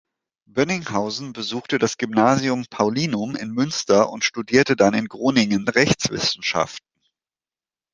[0.47, 6.89] Bönninghausen besuchte das Gymnasium Paulinum in Münster und studierte dann in Groningen Rechtswissenschaften.